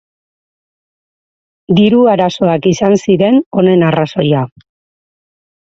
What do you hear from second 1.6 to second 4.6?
Diru arazoak izan ziren honen arrazoia.